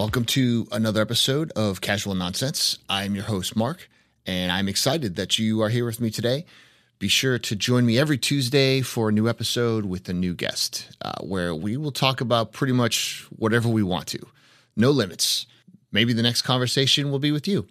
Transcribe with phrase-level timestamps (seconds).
[0.00, 2.78] Welcome to another episode of Casual Nonsense.
[2.88, 3.86] I'm your host, Marc,
[4.24, 6.46] and I'm excited that you are here with me today.
[6.98, 10.96] Be sure to join me every Tuesday for a new episode with a new guest,
[11.02, 14.26] uh, where we will talk about pretty much whatever we want to.
[14.74, 15.44] No limits.
[15.92, 17.66] Maybe the next conversation will be with you.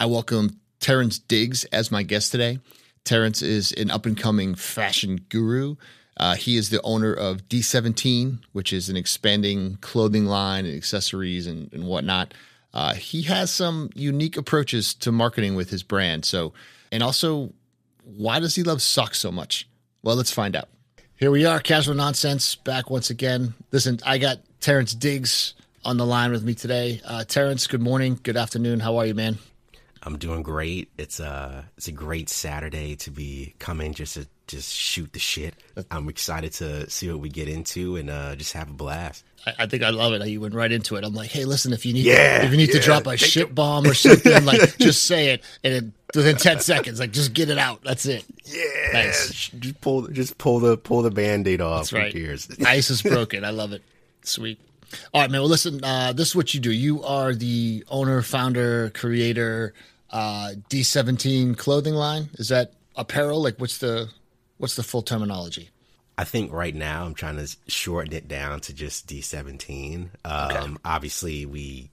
[0.00, 2.60] I welcome Terrance Diggs as my guest today.
[3.04, 5.76] Terrance is an up and coming fashion guru.
[6.16, 11.46] Uh, he is the owner of D17, which is an expanding clothing line and accessories
[11.46, 12.34] and, and whatnot.
[12.72, 16.24] Uh, he has some unique approaches to marketing with his brand.
[16.24, 16.52] So,
[16.90, 17.52] and also,
[18.04, 19.68] why does he love socks so much?
[20.02, 20.68] Well, let's find out.
[21.16, 23.54] Here we are, casual nonsense, back once again.
[23.70, 25.54] Listen, I got Terrance Diggs
[25.84, 27.00] on the line with me today.
[27.04, 28.80] Uh, Terrance, good morning, good afternoon.
[28.80, 29.38] How are you, man?
[30.02, 30.90] I'm doing great.
[30.98, 35.54] It's a it's a great Saturday to be coming just to just shoot the shit.
[35.90, 39.24] I'm excited to see what we get into and uh, just have a blast.
[39.46, 41.04] I, I think I love it how you went right into it.
[41.04, 43.54] I'm like, hey, listen, if you need Yeah, if you need to drop a shit
[43.54, 47.48] bomb or something, like just say it, and it, within ten seconds, like just get
[47.50, 47.82] it out.
[47.84, 48.24] That's it.
[48.44, 49.50] Yeah, Nice.
[49.58, 51.90] just pull just pull the pull the band-aid off.
[51.90, 52.12] That's right.
[52.12, 52.48] Cares?
[52.66, 53.44] Ice is broken.
[53.44, 53.82] I love it.
[54.22, 54.60] Sweet.
[55.12, 55.40] All right, man.
[55.40, 55.82] Well, listen.
[55.82, 56.70] Uh, this is what you do.
[56.70, 59.74] You are the owner, founder, creator,
[60.10, 62.28] uh, D17 clothing line.
[62.34, 63.42] Is that apparel?
[63.42, 64.08] Like, what's the
[64.58, 65.70] what's the full terminology?
[66.16, 70.10] I think right now I'm trying to shorten it down to just D17.
[70.24, 71.90] Um, Obviously, we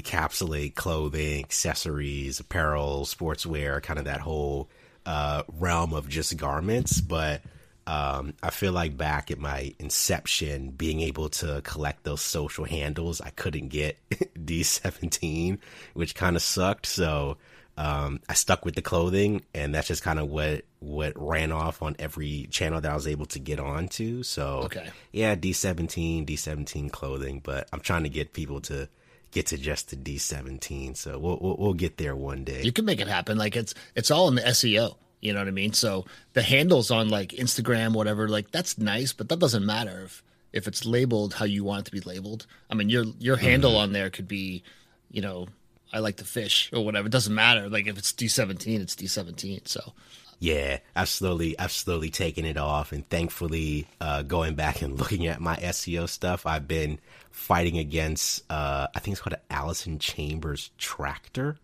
[0.00, 4.68] encapsulate clothing, accessories, apparel, sportswear, kind of that whole
[5.06, 7.00] uh, realm of just garments.
[7.00, 7.42] But
[7.86, 13.20] um, I feel like back at my inception, being able to collect those social handles,
[13.20, 15.58] I couldn't get D17,
[15.94, 16.86] which kind of sucked.
[16.86, 17.36] So
[17.80, 21.82] um, I stuck with the clothing, and that's just kind of what what ran off
[21.82, 24.22] on every channel that I was able to get onto.
[24.22, 24.88] So Okay.
[25.12, 28.88] yeah, D17, D17 clothing, but I'm trying to get people to
[29.30, 30.96] get to just the D17.
[30.96, 32.62] So we'll we'll, we'll get there one day.
[32.62, 33.38] You can make it happen.
[33.38, 34.96] Like it's it's all in the SEO.
[35.20, 35.72] You know what I mean?
[35.72, 40.22] So the handles on like Instagram, whatever, like that's nice, but that doesn't matter if
[40.52, 42.46] if it's labeled how you want it to be labeled.
[42.70, 44.62] I mean, your your handle on there could be,
[45.10, 45.46] you know,
[45.92, 47.06] I like to fish or whatever.
[47.06, 47.68] It doesn't matter.
[47.68, 49.66] Like if it's D17, it's D17.
[49.68, 49.92] So
[50.40, 55.26] yeah, I've slowly I've slowly taken it off, and thankfully, uh, going back and looking
[55.26, 56.98] at my SEO stuff, I've been
[57.30, 61.58] fighting against uh, I think it's called an Allis-Chalmers tractor.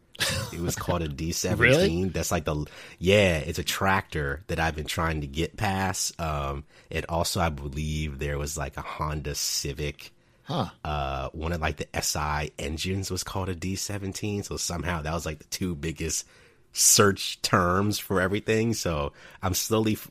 [0.52, 1.58] It was called a D17.
[1.58, 2.04] Really?
[2.04, 2.66] That's like the
[2.98, 6.18] yeah, it's a tractor that I've been trying to get past.
[6.20, 10.12] Um, and also, I believe there was like a Honda Civic.
[10.46, 10.66] Huh.
[10.84, 14.44] Uh, one of like the SI engines was called a D17.
[14.44, 16.24] So somehow that was like the two biggest
[16.72, 18.72] search terms for everything.
[18.74, 19.12] So
[19.42, 20.10] I'm slowly f-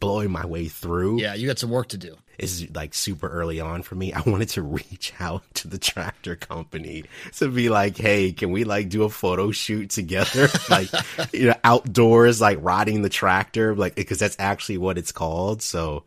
[0.00, 1.20] blowing my way through.
[1.20, 2.16] yeah, you got some work to do.
[2.38, 4.12] It's like super early on for me.
[4.14, 7.04] I wanted to reach out to the tractor company
[7.36, 10.48] to be like, hey, can we like do a photo shoot together?
[10.70, 10.88] like,
[11.32, 15.60] you know, outdoors, like riding the tractor, like, because that's actually what it's called.
[15.60, 16.04] So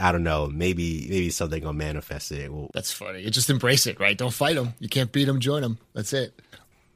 [0.00, 0.46] I don't know.
[0.46, 2.52] Maybe, maybe something will manifest it.
[2.52, 3.22] Well, That's funny.
[3.22, 4.16] You just embrace it, right?
[4.16, 4.74] Don't fight them.
[4.80, 5.78] You can't beat them, join them.
[5.94, 6.38] That's it.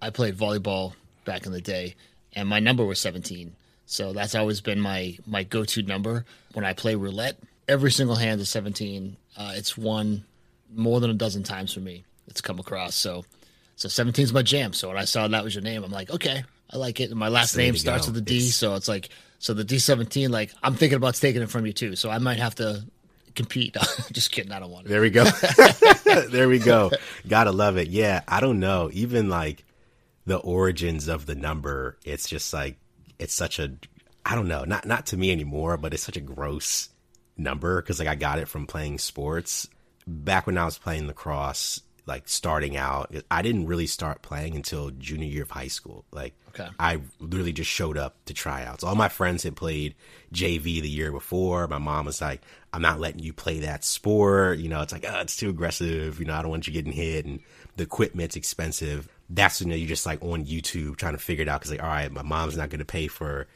[0.00, 1.94] I played volleyball back in the day,
[2.34, 3.54] and my number was 17.
[3.86, 6.24] So that's always been my my go to number
[6.54, 7.38] when I play roulette.
[7.68, 9.16] Every single hand is 17.
[9.36, 10.24] Uh, it's won
[10.74, 12.04] more than a dozen times for me.
[12.26, 12.94] It's come across.
[12.94, 13.24] So
[13.76, 14.72] so 17 is my jam.
[14.72, 17.10] So when I saw that was your name, I'm like, okay, I like it.
[17.10, 18.12] And my last name starts go.
[18.12, 19.10] with a D, It's- so it's like
[19.42, 20.30] so the D17.
[20.30, 21.96] Like I'm thinking about taking it from you too.
[21.96, 22.86] So I might have to
[23.34, 23.76] compete.
[24.12, 24.52] just kidding.
[24.52, 24.88] I don't want to.
[24.88, 25.24] There we go.
[26.30, 26.92] there we go.
[27.28, 27.88] Gotta love it.
[27.88, 28.88] Yeah, I don't know.
[28.92, 29.64] Even like
[30.26, 32.78] the origins of the number, it's just like
[33.18, 33.72] it's such a
[34.24, 36.88] I don't know, not not to me anymore, but it's such a gross
[37.36, 39.68] number because like I got it from playing sports
[40.06, 41.82] back when I was playing lacrosse.
[42.06, 46.04] Like starting out, I didn't really start playing until junior year of high school.
[46.10, 46.68] Like, Okay.
[46.78, 48.84] I literally just showed up to tryouts.
[48.84, 49.94] All my friends had played
[50.34, 51.66] JV the year before.
[51.66, 52.42] My mom was like,
[52.74, 54.58] I'm not letting you play that sport.
[54.58, 56.20] You know, it's like, oh, it's too aggressive.
[56.20, 57.40] You know, I don't want you getting hit and
[57.76, 59.08] the equipment's expensive.
[59.30, 61.62] That's when you're just like on YouTube trying to figure it out.
[61.62, 63.46] Cause like, all right, my mom's not going to pay for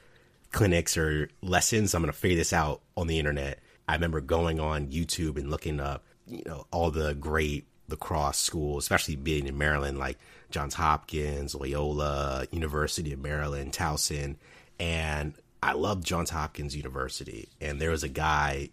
[0.52, 1.94] clinics or lessons.
[1.94, 3.60] I'm going to figure this out on the internet.
[3.88, 8.84] I remember going on YouTube and looking up, you know, all the great lacrosse schools,
[8.84, 10.18] especially being in Maryland, like
[10.50, 14.36] Johns Hopkins, Loyola, University of Maryland, Towson.
[14.78, 17.48] And I loved Johns Hopkins University.
[17.60, 18.70] And there was a guy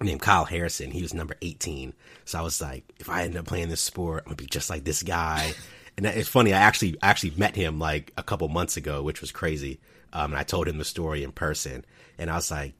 [0.00, 0.90] named Kyle Harrison.
[0.90, 1.92] He was number 18.
[2.24, 4.70] So I was like, if I end up playing this sport, I'm gonna be just
[4.70, 5.54] like this guy.
[5.96, 6.52] And it's funny.
[6.52, 9.78] I actually actually met him like a couple months ago, which was crazy.
[10.12, 11.84] Um, and I told him the story in person,
[12.18, 12.74] and I was like,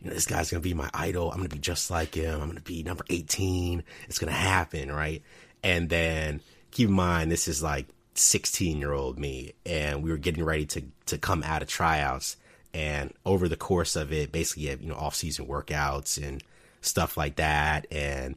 [0.00, 1.30] you know, this guy's gonna be my idol.
[1.30, 2.40] I'm gonna be just like him.
[2.40, 3.82] I'm gonna be number 18.
[4.08, 5.22] It's gonna happen, right?
[5.62, 6.40] And then
[6.70, 10.66] keep in mind, this is like 16 year old me, and we were getting ready
[10.66, 12.36] to to come out of tryouts.
[12.74, 16.42] And over the course of it, basically, you know, off season workouts and
[16.80, 17.86] stuff like that.
[17.90, 18.36] And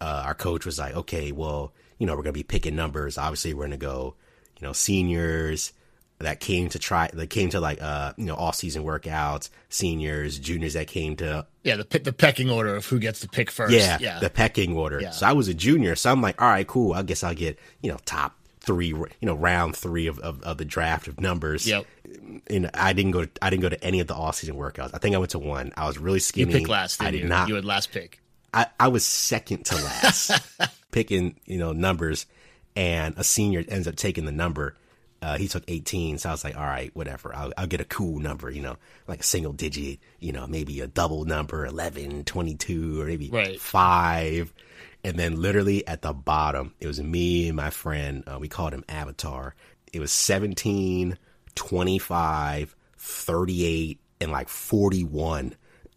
[0.00, 3.18] uh, our coach was like, okay, well, you know, we're gonna be picking numbers.
[3.18, 4.14] Obviously, we're gonna go,
[4.60, 5.72] you know, seniors
[6.22, 10.38] that came to try that came to like uh you know off season workouts, seniors,
[10.38, 13.74] juniors that came to yeah the the pecking order of who gets to pick first.
[13.74, 14.18] Yeah, yeah.
[14.18, 15.00] the pecking order.
[15.00, 15.10] Yeah.
[15.10, 16.92] So I was a junior, so I'm like, all right, cool.
[16.94, 20.56] I guess I'll get you know top three, you know, round three of, of, of
[20.56, 21.66] the draft of numbers.
[21.66, 21.84] Yep.
[22.48, 23.24] And I didn't go.
[23.24, 24.90] To, I didn't go to any of the off season workouts.
[24.94, 25.72] I think I went to one.
[25.76, 26.52] I was really You skinny.
[26.52, 27.02] picked last.
[27.02, 27.28] I did you?
[27.28, 27.48] not.
[27.48, 28.20] You had last pick.
[28.54, 30.40] I, I was second to last
[30.90, 32.26] picking, you know, numbers
[32.76, 34.76] and a senior ends up taking the number.
[35.22, 36.18] Uh, he took 18.
[36.18, 37.34] So I was like, all right, whatever.
[37.34, 38.76] I'll, I'll get a cool number, you know,
[39.06, 43.60] like a single digit, you know, maybe a double number, 11, 22, or maybe Right.
[43.60, 44.52] five.
[45.04, 48.24] And then literally at the bottom, it was me and my friend.
[48.26, 49.54] Uh, we called him Avatar.
[49.92, 51.16] It was 17,
[51.54, 55.54] 25, 38, and like 41.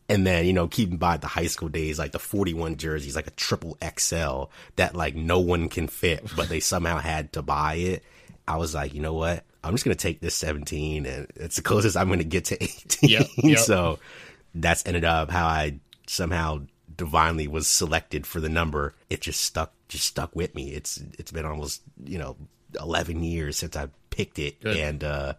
[0.07, 3.25] And then, you know, keeping by the high school days, like the 41 jerseys, like
[3.27, 4.45] a triple XL
[4.75, 8.03] that like no one can fit, but they somehow had to buy it.
[8.47, 9.43] I was like, you know what?
[9.63, 12.45] I'm just going to take this 17 and it's the closest I'm going to get
[12.45, 13.09] to 18.
[13.09, 13.59] Yep, yep.
[13.59, 13.99] so
[14.53, 16.61] that's ended up how I somehow
[16.95, 18.93] divinely was selected for the number.
[19.09, 20.69] It just stuck, just stuck with me.
[20.69, 22.37] It's, it's been almost, you know,
[22.79, 24.61] 11 years since I picked it.
[24.61, 24.77] Good.
[24.77, 25.33] And, uh,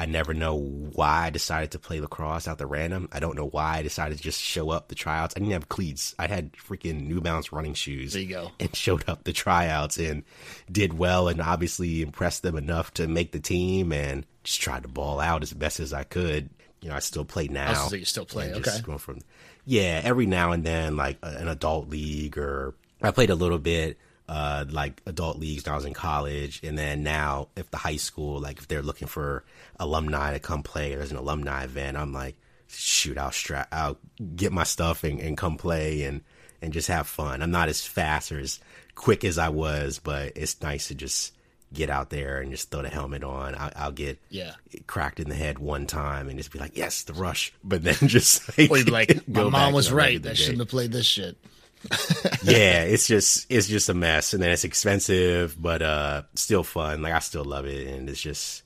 [0.00, 3.08] I never know why I decided to play lacrosse out the random.
[3.10, 5.34] I don't know why I decided to just show up the tryouts.
[5.36, 6.14] I didn't have cleats.
[6.20, 8.12] I had freaking New Balance running shoes.
[8.12, 8.52] There you go.
[8.60, 10.22] And showed up the tryouts and
[10.70, 14.88] did well and obviously impressed them enough to make the team and just tried to
[14.88, 16.50] ball out as best as I could.
[16.80, 17.72] You know, I still play now.
[17.74, 18.86] Oh, so you still play, just okay.
[18.86, 19.18] going from,
[19.64, 23.98] yeah, every now and then, like an adult league or I played a little bit
[24.28, 27.96] uh, like adult leagues when I was in college, and then now if the high
[27.96, 29.44] school, like if they're looking for
[29.80, 32.36] alumni to come play, there's an alumni event, I'm like,
[32.66, 33.96] shoot, I'll strap, I'll
[34.36, 36.22] get my stuff and, and come play and
[36.60, 37.40] and just have fun.
[37.42, 38.58] I'm not as fast or as
[38.96, 41.32] quick as I was, but it's nice to just
[41.72, 43.54] get out there and just throw the helmet on.
[43.54, 44.54] I, I'll get Yeah.
[44.88, 47.94] cracked in the head one time and just be like, yes, the rush, but then
[48.08, 50.20] just like, Or be like, my mom was right.
[50.20, 51.36] That shouldn't have played this shit.
[52.42, 57.02] yeah, it's just it's just a mess, and then it's expensive, but uh, still fun.
[57.02, 58.62] Like I still love it, and it's just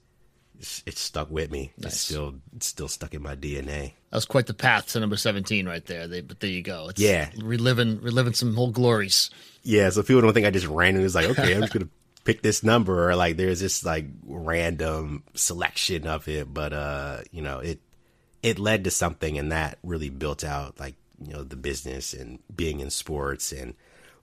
[0.58, 1.72] it's, it's stuck with me.
[1.78, 1.92] Nice.
[1.92, 3.92] It's still it's still stuck in my DNA.
[4.10, 6.08] That was quite the path to number seventeen right there.
[6.08, 6.88] They, but there you go.
[6.88, 7.30] It's Yeah.
[7.42, 9.30] reliving reliving some old glories.
[9.62, 11.88] Yeah, so people don't think I just randomly was like, okay, I'm just gonna
[12.24, 17.42] pick this number, or like there's this like random selection of it, but uh, you
[17.42, 17.80] know, it
[18.42, 20.94] it led to something, and that really built out like
[21.26, 23.74] you know the business and being in sports and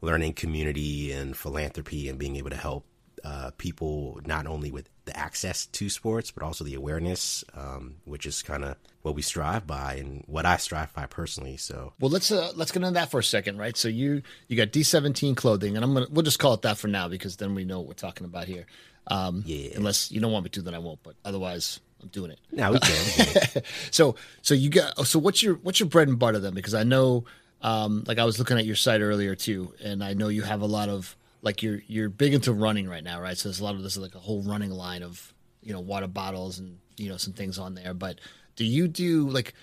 [0.01, 2.85] learning community and philanthropy and being able to help
[3.23, 8.25] uh, people not only with the access to sports but also the awareness, um, which
[8.25, 11.57] is kind of what we strive by and what I strive by personally.
[11.57, 13.75] So Well, let's uh, let's get into that for a second, right?
[13.75, 16.77] So you you got D seventeen clothing, and I'm gonna we'll just call it that
[16.77, 18.65] for now because then we know what we're talking about here.
[19.07, 19.71] Um, Yeah.
[19.75, 21.01] Unless you don't want me to, then I won't.
[21.03, 22.39] But otherwise, I'm doing it.
[22.51, 23.05] now we can.
[23.17, 23.63] we can.
[23.91, 26.53] So so you got so what's your what's your bread and butter then?
[26.53, 27.25] Because I know,
[27.61, 30.61] um, like I was looking at your site earlier too, and I know you have
[30.61, 33.37] a lot of like you're you're big into running right now, right?
[33.37, 36.07] So there's a lot of this like a whole running line of you know water
[36.07, 37.93] bottles and you know some things on there.
[37.93, 38.19] But
[38.55, 39.53] do you do like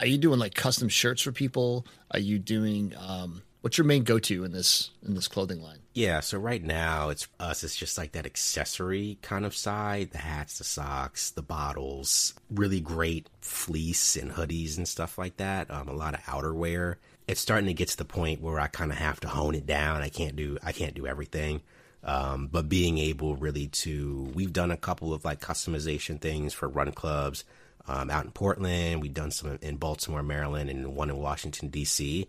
[0.00, 1.86] are you doing like custom shirts for people?
[2.10, 5.78] Are you doing um, what's your main go to in this in this clothing line?
[5.94, 7.64] Yeah, so right now it's us.
[7.64, 12.34] It's just like that accessory kind of side: the hats, the socks, the bottles.
[12.50, 15.70] Really great fleece and hoodies and stuff like that.
[15.70, 16.96] Um, a lot of outerwear.
[17.26, 19.64] It's starting to get to the point where I kind of have to hone it
[19.64, 20.02] down.
[20.02, 21.62] I can't do I can't do everything.
[22.04, 26.68] Um, but being able really to, we've done a couple of like customization things for
[26.68, 27.44] run clubs
[27.86, 29.00] um, out in Portland.
[29.00, 32.26] We've done some in Baltimore, Maryland, and one in Washington D.C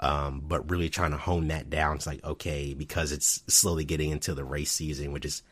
[0.00, 1.96] um, but really trying to hone that down.
[1.96, 5.42] It's like, okay, because it's slowly getting into the race season, which is,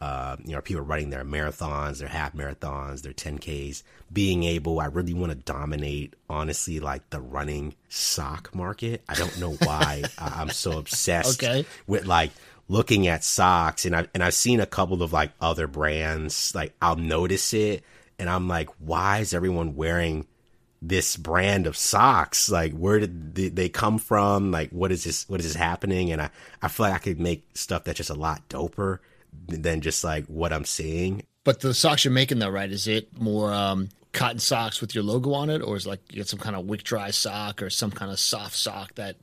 [0.00, 4.86] uh, you know, people running their marathons, their half marathons, their 10Ks, being able, I
[4.86, 9.02] really want to dominate, honestly, like the running sock market.
[9.08, 11.64] I don't know why I'm so obsessed Okay.
[11.86, 12.32] with like
[12.68, 16.74] looking at socks and I and I've seen a couple of like other brands like
[16.82, 17.84] I'll notice it
[18.18, 20.26] and I'm like why is everyone wearing
[20.82, 24.50] this brand of socks like where did they- come from?
[24.50, 26.12] Like what is this what is this happening?
[26.12, 26.30] And I
[26.62, 28.98] I feel like I could make stuff that's just a lot doper
[29.48, 31.22] than just like what I'm seeing.
[31.44, 32.70] But the socks you're making though, right?
[32.70, 36.00] Is it more um, cotton socks with your logo on it, or is it like
[36.10, 39.16] you get some kind of wick dry sock or some kind of soft sock that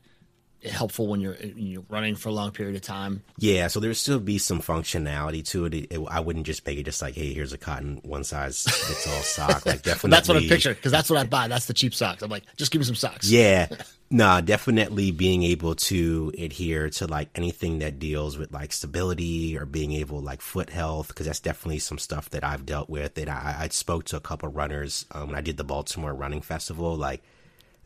[0.65, 3.23] helpful when you're you're running for a long period of time.
[3.37, 5.73] Yeah, so there'd still be some functionality to it.
[5.73, 5.99] It, it.
[6.09, 9.21] I wouldn't just make it just like, hey, here's a cotton one size fits all
[9.21, 9.65] sock.
[9.65, 11.47] Like definitely, that's what I picture because that's what I buy.
[11.47, 12.21] That's the cheap socks.
[12.21, 13.29] I'm like, just give me some socks.
[13.29, 13.67] Yeah,
[14.09, 19.65] nah, definitely being able to adhere to like anything that deals with like stability or
[19.65, 23.17] being able like foot health because that's definitely some stuff that I've dealt with.
[23.17, 26.41] And I, I spoke to a couple runners um, when I did the Baltimore Running
[26.41, 27.21] Festival, like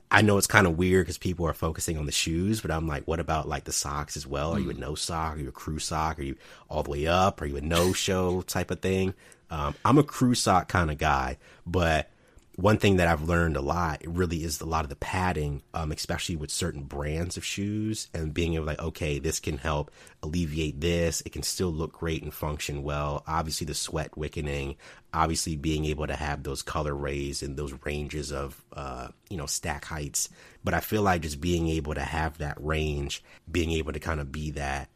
[0.09, 2.87] I know it's kind of weird because people are focusing on the shoes, but I'm
[2.87, 4.53] like, what about like the socks as well?
[4.53, 5.35] Are you a no sock?
[5.35, 6.17] Are you a crew sock?
[6.19, 6.35] Are you
[6.69, 7.41] all the way up?
[7.41, 9.13] Are you a no show type of thing?
[9.49, 12.09] Um, I'm a crew sock kind of guy, but
[12.57, 15.91] one thing that I've learned a lot really is a lot of the padding, um,
[15.91, 19.91] especially with certain brands of shoes and being able like, okay, this can help
[20.23, 21.21] alleviate this.
[21.21, 23.23] It can still look great and function well.
[23.27, 24.75] Obviously the sweat wickening,
[25.13, 29.85] obviously being able to have those colorways and those ranges of, uh, you know, stack
[29.85, 30.27] heights.
[30.63, 34.19] But I feel like just being able to have that range, being able to kind
[34.19, 34.89] of be that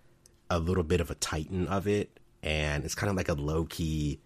[0.49, 2.19] a little bit of a titan of it.
[2.41, 4.19] And it's kind of like a low key,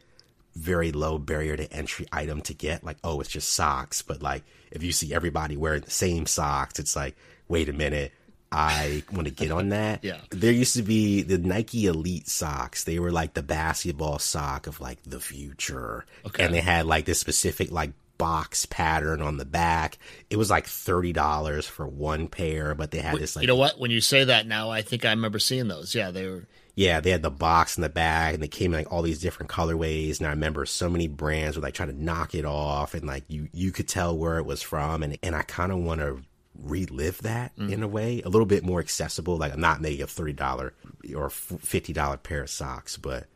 [0.55, 2.83] very low barrier to entry item to get.
[2.83, 4.01] Like, oh, it's just socks.
[4.01, 7.15] But like, if you see everybody wearing the same socks, it's like,
[7.47, 8.11] wait a minute.
[8.51, 10.03] I want to get on that.
[10.03, 10.19] Yeah.
[10.29, 12.83] There used to be the Nike Elite socks.
[12.83, 16.05] They were like the basketball sock of like the future.
[16.25, 16.45] Okay.
[16.45, 19.97] And they had like this specific like box pattern on the back.
[20.29, 23.79] It was like $30 for one pair, but they had this like you know what?
[23.79, 25.93] When you say that now, I think I remember seeing those.
[25.95, 26.45] Yeah, they were.
[26.75, 29.21] Yeah, they had the box in the back and they came in like all these
[29.21, 30.19] different colorways.
[30.19, 33.23] And I remember so many brands were like trying to knock it off and like
[33.29, 35.01] you, you could tell where it was from.
[35.01, 36.21] And, and I kind of want to
[36.61, 37.71] relive that mm.
[37.71, 39.37] in a way, a little bit more accessible.
[39.37, 40.71] Like I'm not making a $30
[41.15, 43.27] or $50 pair of socks, but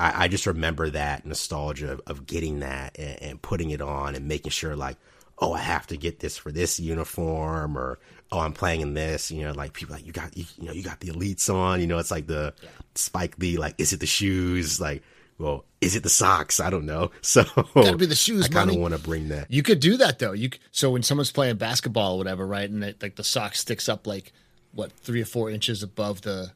[0.00, 4.16] I, I just remember that nostalgia of, of getting that and, and putting it on
[4.16, 4.96] and making sure like,
[5.40, 7.98] oh, I have to get this for this uniform or,
[8.30, 10.72] oh, I'm playing in this, you know, like people like, you got, you, you know,
[10.72, 12.52] you got the elites on, you know, it's like the
[12.94, 14.80] Spike Lee, like, is it the shoes?
[14.80, 15.02] Like,
[15.38, 16.60] well, is it the socks?
[16.60, 17.10] I don't know.
[17.22, 17.44] So
[17.74, 19.50] Gotta be the shoes, I kind of want to bring that.
[19.50, 20.32] You could do that though.
[20.32, 23.88] You so when someone's playing basketball or whatever, right, and it, like the sock sticks
[23.88, 24.32] up like
[24.72, 26.52] what three or four inches above the,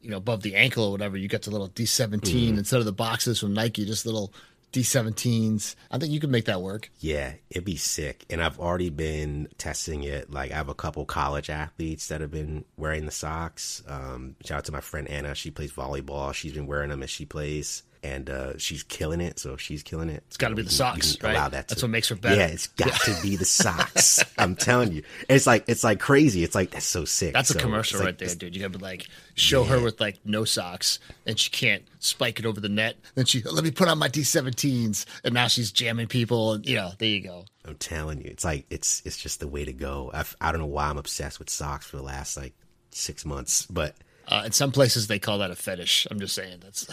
[0.00, 2.58] you know, above the ankle or whatever, you get the little D seventeen mm.
[2.58, 4.32] instead of the boxes from Nike, just little
[4.72, 5.76] D seventeens.
[5.90, 6.90] I think you could make that work.
[6.98, 8.24] Yeah, it'd be sick.
[8.30, 10.30] And I've already been testing it.
[10.32, 13.82] Like I have a couple college athletes that have been wearing the socks.
[13.86, 15.34] Um, shout out to my friend Anna.
[15.34, 16.32] She plays volleyball.
[16.32, 17.82] She's been wearing them as she plays.
[18.04, 20.24] And uh, she's killing it, so she's killing it.
[20.26, 21.36] It's got to be the socks, right?
[21.36, 22.34] Allow that That's what makes her better.
[22.34, 24.24] Yeah, it's got to be the socks.
[24.36, 26.42] I'm telling you, it's like it's like crazy.
[26.42, 27.32] It's like that's so sick.
[27.32, 28.56] That's a commercial it's like- right there, dude.
[28.56, 32.44] You gotta be like, show her with like no socks, and she can't spike it
[32.46, 32.96] over the net.
[33.14, 36.54] Then she let me put on my D17s, and now she's jamming people.
[36.54, 37.44] And you know, there you go.
[37.64, 40.10] I'm telling you, it's like it's it's just the way to go.
[40.12, 42.54] I've, I don't know why I'm obsessed with socks for the last like
[42.90, 43.94] six months, but
[44.28, 46.06] Uh, in some places, they call that a fetish.
[46.10, 46.86] I'm just saying that's.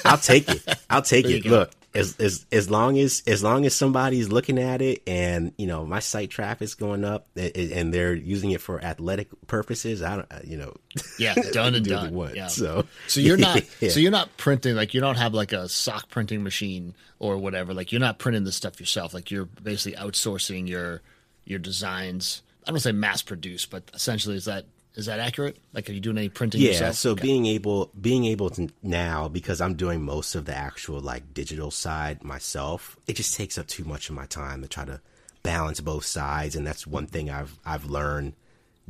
[0.06, 0.62] I'll take it.
[0.88, 1.44] I'll take it.
[1.44, 1.50] go.
[1.50, 5.66] Look, as as as long as as long as somebody's looking at it, and you
[5.66, 10.16] know my site traffic's going up, and, and they're using it for athletic purposes, I
[10.16, 10.74] don't, you know,
[11.18, 12.14] Yeah, done and do done.
[12.14, 12.36] want.
[12.36, 12.46] Yeah.
[12.46, 13.62] So So you're not.
[13.80, 13.90] Yeah.
[13.90, 17.74] So you're not printing like you don't have like a sock printing machine or whatever.
[17.74, 19.12] Like you're not printing the stuff yourself.
[19.12, 21.02] Like you're basically outsourcing your
[21.44, 22.42] your designs.
[22.66, 25.56] I don't say mass produce, but essentially is that is that accurate?
[25.72, 26.96] Like are you doing any printing yeah yourself?
[26.96, 27.22] so Okay.
[27.22, 31.70] being able being able to now because i'm doing most of the actual like digital
[31.70, 35.00] side myself it just takes up too much of my time to try to
[35.42, 38.34] balance both sides and that's one thing i've i've learned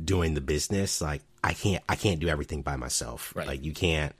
[0.03, 3.47] doing the business like i can't i can't do everything by myself Right.
[3.47, 4.13] like you can't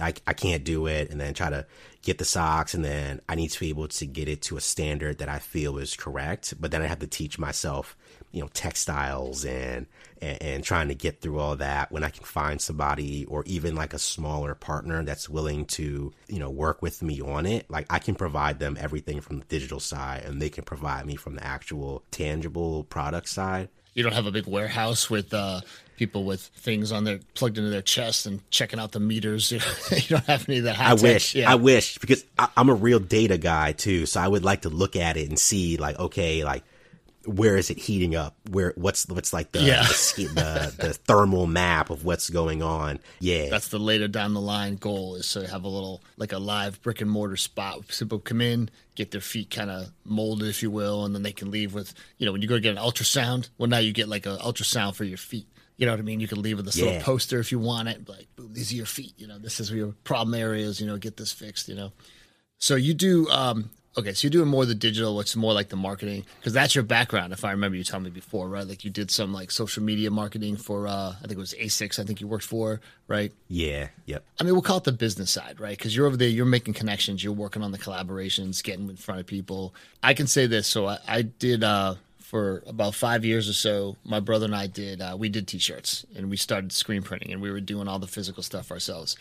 [0.00, 1.64] I, I can't do it and then try to
[2.06, 4.60] get the socks and then I need to be able to get it to a
[4.60, 6.54] standard that I feel is correct.
[6.60, 7.96] But then I have to teach myself,
[8.30, 9.86] you know, textiles and,
[10.22, 13.74] and, and trying to get through all that when I can find somebody or even
[13.74, 17.68] like a smaller partner that's willing to, you know, work with me on it.
[17.68, 21.16] Like I can provide them everything from the digital side and they can provide me
[21.16, 23.68] from the actual tangible product side.
[23.94, 25.60] you don't have a big warehouse with uh,
[25.96, 29.50] people with things on their plugged into their chest and checking out the meters.
[29.52, 29.60] you
[30.08, 30.78] don't have any of that.
[30.78, 31.36] I wish.
[31.36, 34.06] I wish because I, I'm a real data guy too.
[34.06, 36.62] So I would like to look at it and see like, okay, like
[37.24, 38.36] where is it heating up?
[38.52, 39.82] Where what's what's like the Yeah.
[39.82, 43.00] the, the the thermal map of what's going on?
[43.18, 46.38] Yeah, That's the later down the line goal is to have a little like a
[46.38, 47.78] live brick and mortar spot.
[47.78, 51.24] where People come in, get their feet kind of molded, if you will, and then
[51.24, 53.48] they can leave with you know when you go to get an ultrasound.
[53.58, 55.48] Well, now you get like an ultrasound for your feet.
[55.76, 56.20] You know what I mean?
[56.20, 57.02] You can leave with this little Yeah.
[57.02, 58.08] poster if you want it.
[58.08, 59.12] Like, boom, these are your feet.
[59.18, 60.80] You know, this is your problem areas.
[60.80, 61.68] You know, get this fixed.
[61.68, 61.92] You know.
[62.58, 65.70] So you do um, Okay, so you're doing more of the digital, what's more like
[65.70, 67.32] the marketing, because that's your background.
[67.32, 68.66] If I remember you telling me before, right?
[68.66, 71.98] Like you did some like social media marketing for, uh, I think it was Asics.
[71.98, 73.32] I think you worked for, right?
[73.48, 73.88] Yeah.
[74.04, 74.22] Yep.
[74.38, 75.78] I mean, we'll call it the business side, right?
[75.78, 79.18] Because you're over there, you're making connections, you're working on the collaborations, getting in front
[79.18, 79.74] of people.
[80.02, 80.66] I can say this.
[80.66, 81.94] So I, I did uh,
[82.26, 83.96] for about five years or so.
[84.04, 87.40] My brother and I did uh, we did t-shirts and we started screen printing and
[87.40, 89.16] we were doing all the physical stuff ourselves.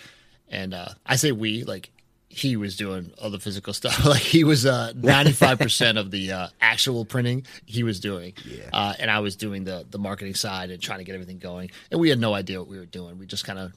[0.50, 1.92] And uh, I say we like
[2.30, 4.04] he was doing all the physical stuff.
[4.06, 8.34] like he was uh, 95% of the uh, actual printing he was doing.
[8.44, 8.70] Yeah.
[8.74, 11.70] Uh, and I was doing the, the marketing side and trying to get everything going.
[11.92, 13.20] And we had no idea what we were doing.
[13.20, 13.72] We just kind of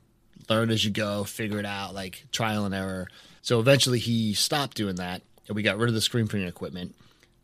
[0.49, 3.09] learn as you go, figure it out, like trial and error.
[3.43, 6.95] So eventually he stopped doing that and we got rid of the screen printing equipment,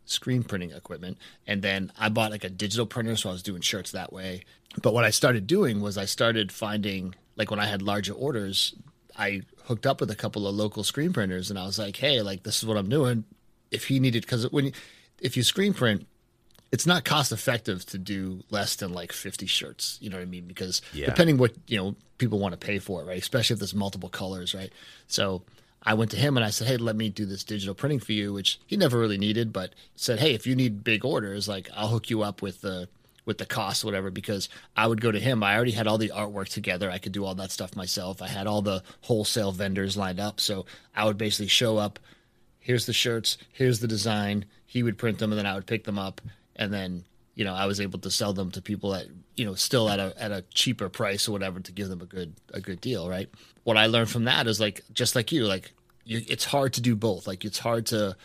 [0.07, 1.19] screen printing equipment.
[1.47, 3.17] And then I bought like a digital printer.
[3.17, 4.45] So I was doing shirts that way.
[4.83, 8.75] But what I started doing was I started finding, like when I had larger orders,
[9.17, 12.21] I hooked up with a couple of local screen printers and I was like, hey,
[12.23, 13.25] like this is what I'm doing.
[13.71, 14.73] If he needed, because when
[15.21, 16.07] if you screen print,
[16.73, 19.97] it's not cost effective to do less than like 50 shirts.
[20.01, 20.47] You know what I mean?
[20.47, 21.07] Because Yeah.
[21.07, 23.19] depending what you know people want to pay for it, right?
[23.23, 24.73] Especially if there's multiple colors, right?
[25.07, 25.43] So
[25.85, 28.13] I went to him and I said, hey, let me do this digital printing for
[28.13, 31.69] you, which he never really needed, but said, hey, if you need big orders, like
[31.75, 32.89] I'll hook you up with the
[33.27, 35.43] with the cost, whatever, because I would go to him.
[35.43, 36.91] I already had all the artwork together.
[36.91, 38.21] I could do all that stuff myself.
[38.21, 40.41] I had all the wholesale vendors lined up.
[40.41, 41.99] So I would basically show up,
[42.61, 44.45] here's the shirts, here's the design.
[44.67, 46.21] He would print them and then I would pick them up.
[46.57, 49.55] And then, you know, I was able to sell them to people at, you know,
[49.55, 52.61] still at a, at a cheaper price or whatever to give them a good, a
[52.61, 53.09] good deal.
[53.09, 53.29] Right.
[53.65, 55.73] What I learned from that is like, just like you, like
[56.05, 57.27] you, it's hard to do both.
[57.27, 58.17] Like it's hard to,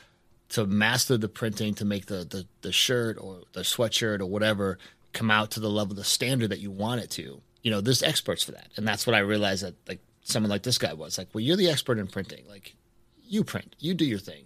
[0.49, 4.77] to master the printing to make the, the, the shirt or the sweatshirt or whatever
[5.13, 7.41] come out to the level, the standard that you want it to.
[7.63, 8.67] You know, there's experts for that.
[8.77, 11.57] And that's what I realized that like someone like this guy was like, well, you're
[11.57, 12.45] the expert in printing.
[12.47, 12.75] Like
[13.23, 14.45] you print, you do your thing.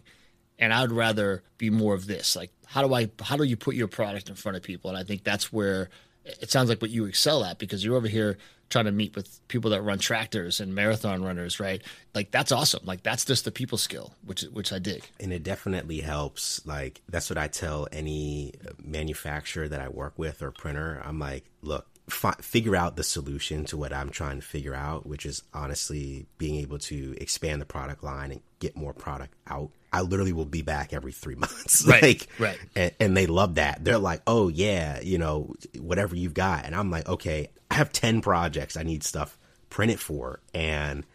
[0.59, 2.35] And I would rather be more of this.
[2.35, 4.89] Like, how do I, how do you put your product in front of people?
[4.89, 5.89] And I think that's where
[6.25, 8.37] it sounds like what you excel at because you're over here
[8.69, 11.81] trying to meet with people that run tractors and marathon runners, right?
[12.15, 12.81] Like that's awesome.
[12.85, 15.03] Like that's just the people skill, which which I dig.
[15.19, 20.41] and it definitely helps like that's what i tell any manufacturer that i work with
[20.41, 24.45] or printer i'm like look fi- figure out the solution to what i'm trying to
[24.45, 28.93] figure out which is honestly being able to expand the product line and get more
[28.93, 32.57] product out i literally will be back every three months Right, like right.
[32.75, 36.75] and, and they love that they're like oh yeah you know whatever you've got and
[36.75, 39.37] i'm like okay i have 10 projects i need stuff
[39.69, 41.05] printed for and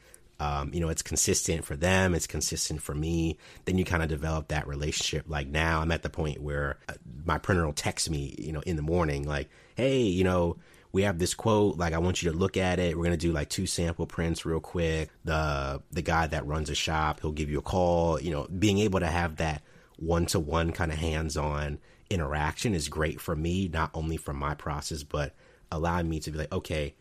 [0.40, 3.38] um, you know, it's consistent for them, it's consistent for me.
[3.64, 5.24] Then you kind of develop that relationship.
[5.27, 6.92] Like now, I'm at the point where uh,
[7.24, 10.57] my printer will text me, you know, in the morning, like, hey, you know,
[10.92, 11.77] we have this quote.
[11.77, 12.96] Like, I want you to look at it.
[12.96, 15.11] We're gonna do like two sample prints real quick.
[15.24, 18.20] The the guy that runs a shop, he'll give you a call.
[18.20, 19.62] You know, being able to have that
[19.96, 21.79] one to one kind of hands on
[22.11, 25.35] interaction is great for me, not only for my process, but
[25.70, 26.94] allowing me to be like, okay,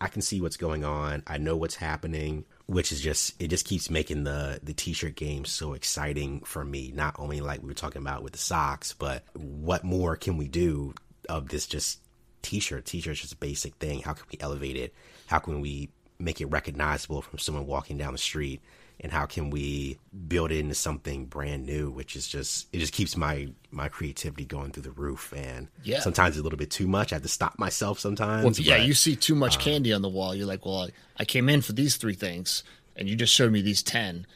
[0.00, 1.22] I can see what's going on.
[1.26, 5.44] I know what's happening, which is just it just keeps making the the t-shirt game
[5.44, 6.92] so exciting for me.
[6.94, 10.48] Not only like we were talking about with the socks, but what more can we
[10.48, 10.94] do
[11.28, 12.00] of this just
[12.44, 12.84] t-shirt?
[12.84, 14.02] T-shirt's just a basic thing.
[14.02, 14.94] How can we elevate it?
[15.26, 18.60] How can we make it recognizable from someone walking down the street?
[19.00, 22.92] And how can we build it into something brand new, which is just it just
[22.92, 25.32] keeps my my creativity going through the roof.
[25.36, 25.98] And Yeah.
[25.98, 27.12] sometimes it's a little bit too much.
[27.12, 28.44] I have to stop myself sometimes.
[28.44, 30.32] Well, yeah, but- you see too much um, candy on the wall.
[30.32, 32.62] You're like, well, I, I came in for these three things,
[32.94, 34.26] and you just showed me these ten.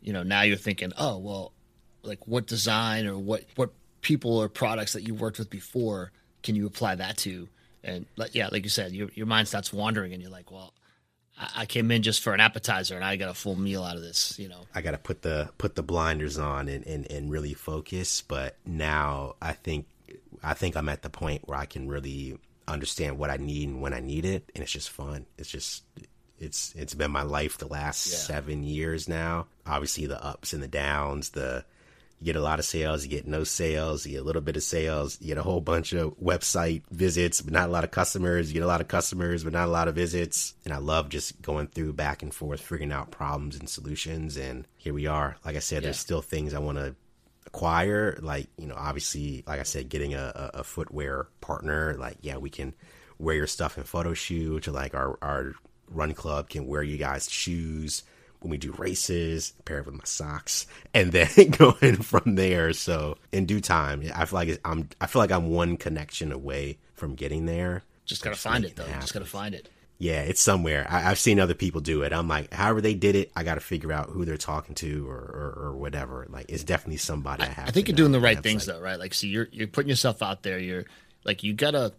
[0.00, 1.52] You know, now you're thinking, oh, well,
[2.02, 6.10] like what design or what what people or products that you worked with before
[6.42, 7.48] can you apply that to?
[7.82, 10.74] And like, yeah, like you said, your your mind starts wandering, and you're like, well,
[11.38, 13.96] I, I came in just for an appetizer, and I got a full meal out
[13.96, 14.38] of this.
[14.38, 17.54] You know, I got to put the put the blinders on and, and, and really
[17.54, 18.22] focus.
[18.22, 19.86] But now I think
[20.42, 22.36] I think I'm at the point where I can really
[22.68, 25.24] understand what I need and when I need it, and it's just fun.
[25.38, 25.82] It's just
[26.38, 28.18] it's it's been my life the last Yeah.
[28.18, 29.46] seven years now.
[29.66, 31.64] Obviously the ups and the downs, the
[32.20, 34.56] you get a lot of sales, you get no sales, you get a little bit
[34.56, 37.90] of sales, you get a whole bunch of website visits, but not a lot of
[37.90, 38.48] customers.
[38.48, 40.54] You get a lot of customers, but not a lot of visits.
[40.66, 44.36] And I love just going through back and forth, figuring out problems and solutions.
[44.36, 45.36] And here we are.
[45.46, 46.94] Like I said, there's still things I want to
[47.46, 48.18] acquire.
[48.20, 52.36] Like, you know, obviously, like I said, getting a, a, a footwear partner, like, yeah,
[52.36, 52.74] we can
[53.18, 55.54] wear your stuff in photo shoot, or like our, our
[55.88, 58.02] run club can wear you guys' shoes
[58.40, 62.72] when we do races, pair it with my socks, and then going from there.
[62.72, 66.78] So in due time, I feel like I'm I feel like I'm one connection away
[66.94, 67.82] from getting there.
[68.04, 68.86] just gotta find it though.
[68.86, 69.68] You just gotta find it.
[70.00, 70.86] Yeah, it's somewhere.
[70.88, 72.14] I, have seen other people do it.
[72.14, 75.06] I'm like, however they did it, I got to figure out who they're talking to
[75.06, 76.26] or, or, or whatever.
[76.30, 77.68] Like, it's definitely somebody I, I have.
[77.68, 78.98] I think you're doing the right things though, right?
[78.98, 80.58] Like, see, you're you're putting yourself out there.
[80.58, 80.86] You're
[81.24, 81.92] like, you gotta.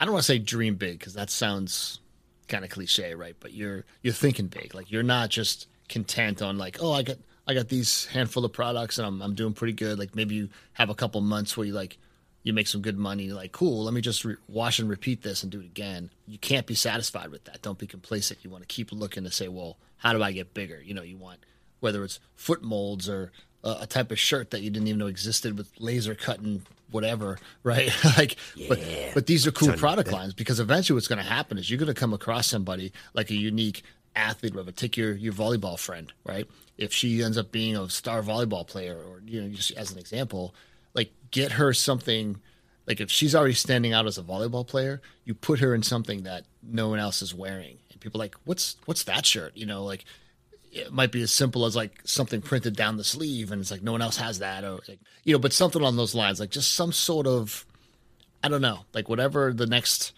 [0.00, 2.00] I don't want to say dream big because that sounds
[2.48, 3.36] kind of cliche, right?
[3.38, 4.74] But you're you're thinking big.
[4.74, 8.52] Like, you're not just content on like, oh, I got I got these handful of
[8.52, 9.98] products and I'm I'm doing pretty good.
[9.98, 11.98] Like, maybe you have a couple months where you like
[12.42, 13.24] you make some good money.
[13.24, 16.10] You're like, cool, let me just re- wash and repeat this and do it again.
[16.26, 17.62] You can't be satisfied with that.
[17.62, 18.40] Don't be complacent.
[18.42, 20.82] You want to keep looking to say, well, how do I get bigger?
[20.82, 21.38] You know, you want
[21.80, 25.06] whether it's foot molds or a, a type of shirt that you didn't even know
[25.06, 27.90] existed with laser cutting whatever, right?
[28.16, 28.66] like, yeah.
[28.68, 28.80] but
[29.14, 31.92] but these are cool product lines because eventually what's going to happen is you're going
[31.92, 33.82] to come across somebody like a unique
[34.16, 34.72] athlete, whatever.
[34.72, 36.48] Take your your volleyball friend, right?
[36.78, 39.98] If she ends up being a star volleyball player, or you know, just as an
[39.98, 40.54] example,
[40.94, 42.40] like get her something
[42.86, 46.24] like if she's already standing out as a volleyball player, you put her in something
[46.24, 47.78] that no one else is wearing.
[47.90, 49.56] And people like, what's what's that shirt?
[49.56, 50.04] You know, like
[50.72, 53.82] it might be as simple as like something printed down the sleeve and it's like
[53.82, 56.50] no one else has that or like you know, but something on those lines, like
[56.50, 57.64] just some sort of
[58.42, 60.12] I don't know, like whatever the next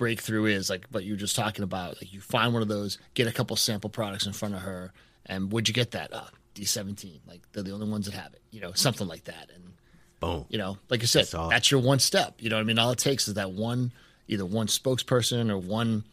[0.00, 1.96] breakthrough is, like what you're just talking about.
[2.00, 4.94] Like you find one of those, get a couple sample products in front of her,
[5.26, 6.10] and would you get that?
[6.12, 9.50] Uh, D17, like they're the only ones that have it, you know, something like that.
[9.54, 9.74] And
[10.18, 10.46] Boom.
[10.48, 12.36] You know, like I said, that's, that's your one step.
[12.38, 12.78] You know what I mean?
[12.78, 13.92] All it takes is that one,
[14.26, 16.04] either one spokesperson or one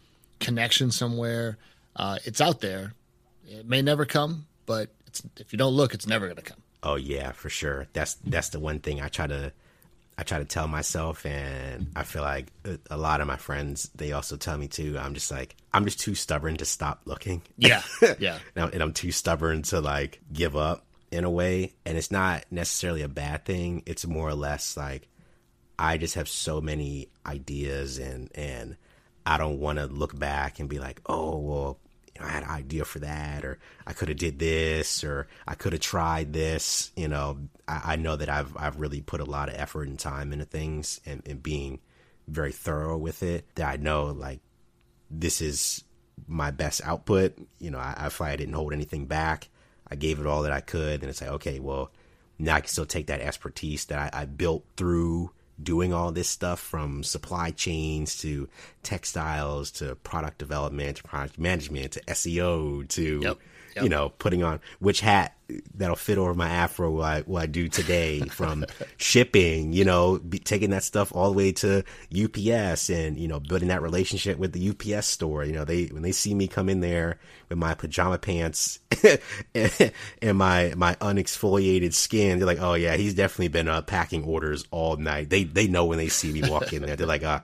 [0.42, 1.58] connection somewhere.
[1.96, 2.94] Uh, it's out there.
[3.48, 4.90] It may never come, but
[5.38, 6.62] if you don't look, it's never going to come.
[6.84, 7.88] Oh yeah, for sure.
[7.94, 9.54] That's that's the one thing I try to
[10.18, 13.90] I try to tell myself, and I feel like uh, a lot of my friends
[13.96, 14.98] they also tell me too.
[15.00, 17.44] I'm just like I'm just too stubborn to stop looking.
[17.58, 17.84] Yeah,
[18.20, 18.40] yeah.
[18.56, 23.04] and I'm too stubborn to like give up in a way, and it's not necessarily
[23.04, 23.84] a bad thing.
[23.86, 25.08] It's more or less like
[25.78, 28.76] I just have so many ideas, and and
[29.26, 31.80] I don't want to look back and be like, oh well,
[32.20, 35.74] I had an idea for that, or I could have did this, or I could
[35.74, 36.92] have tried this.
[36.96, 40.00] You know, I, I, know that I've I've really put a lot of effort and
[40.00, 41.80] time into things, and, and being
[42.28, 43.46] very thorough with it.
[43.56, 44.40] That I know like
[45.10, 45.84] this is
[46.28, 47.38] my best output.
[47.60, 49.50] You know, I, I feel I didn't hold anything back.
[49.90, 51.92] I gave it all that I could, and it's like, okay, well,
[52.40, 56.30] now I can still take that expertise that I, I built through doing all this
[56.30, 58.48] stuff from supply chains to
[58.84, 63.38] textiles to product development to product management to SEO to yep
[63.78, 63.84] yep.
[63.84, 65.38] you know, putting on which hat
[65.76, 68.66] that'll fit over my afro will I, will I do today from
[68.98, 73.40] shipping, you know, be, taking that stuff all the way to UPS and, you know,
[73.40, 75.46] building that relationship with the UPS store.
[75.46, 78.80] You know, they, when they see me come in there with my pajama pants
[79.54, 84.66] and my, my unexfoliated skin, they're like, oh yeah, he's definitely been uh, packing orders
[84.72, 85.30] all night.
[85.30, 87.42] They, they know when they see me walk in there, they're like, uh,